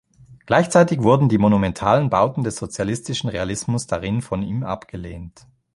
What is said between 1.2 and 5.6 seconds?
die monumentalen Bauten des Sozialistischen Realismus darin von ihm abgelehnt.